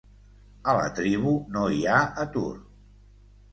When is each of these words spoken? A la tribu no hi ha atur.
A 0.73 0.73
la 0.77 0.87
tribu 1.01 1.35
no 1.57 1.67
hi 1.77 1.85
ha 1.93 2.01
atur. 2.27 2.51